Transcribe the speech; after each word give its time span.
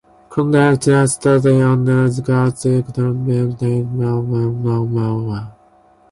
Conduct 0.29 0.87
a 0.87 1.07
study 1.07 1.61
on 1.61 1.85
logistics 1.85 2.61
centers 2.61 2.65
in 2.65 2.81
Yekaterinburg 2.81 3.61
and 3.61 4.01
Novosibirsk. 4.01 5.55